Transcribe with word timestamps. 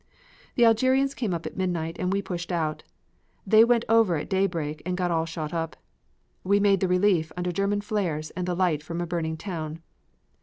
The 0.55 0.65
Algerians 0.65 1.13
came 1.13 1.31
up 1.31 1.45
at 1.45 1.55
midnight 1.55 1.97
and 1.99 2.11
we 2.11 2.23
pushed 2.23 2.51
out. 2.51 2.81
They 3.45 3.63
went 3.63 3.85
over 3.87 4.15
at 4.15 4.31
daybreak 4.31 4.81
and 4.83 4.97
got 4.97 5.11
all 5.11 5.27
shot 5.27 5.53
up. 5.53 5.75
We 6.43 6.59
made 6.59 6.79
the 6.79 6.87
relief 6.87 7.31
under 7.37 7.51
German 7.51 7.81
flares 7.81 8.31
and 8.31 8.47
the 8.47 8.55
light 8.55 8.81
from 8.81 8.99
a 8.99 9.05
burning 9.05 9.37
town. 9.37 9.83